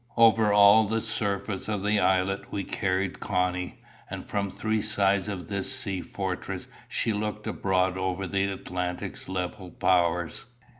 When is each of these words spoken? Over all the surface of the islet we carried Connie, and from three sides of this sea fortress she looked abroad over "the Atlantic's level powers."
Over 0.17 0.51
all 0.51 0.87
the 0.87 0.99
surface 0.99 1.67
of 1.69 1.83
the 1.83 1.99
islet 1.99 2.51
we 2.51 2.63
carried 2.63 3.19
Connie, 3.19 3.83
and 4.09 4.25
from 4.25 4.49
three 4.49 4.81
sides 4.81 5.27
of 5.27 5.47
this 5.47 5.71
sea 5.77 6.01
fortress 6.01 6.67
she 6.87 7.13
looked 7.13 7.45
abroad 7.45 7.99
over 7.99 8.25
"the 8.25 8.51
Atlantic's 8.51 9.29
level 9.29 9.69
powers." 9.69 10.45